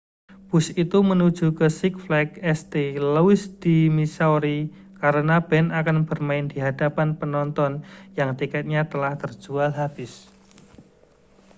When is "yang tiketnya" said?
8.19-8.81